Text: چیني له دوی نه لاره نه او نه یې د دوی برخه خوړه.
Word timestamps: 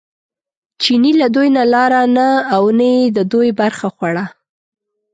چیني 0.81 1.11
له 1.21 1.27
دوی 1.35 1.47
نه 1.57 1.63
لاره 1.73 2.01
نه 2.17 2.27
او 2.55 2.63
نه 2.77 2.87
یې 2.95 3.03
د 3.17 3.19
دوی 3.31 3.49
برخه 3.61 3.87
خوړه. 3.95 4.25